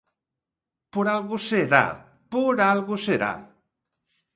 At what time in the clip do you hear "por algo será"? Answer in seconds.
0.93-1.85, 2.33-3.33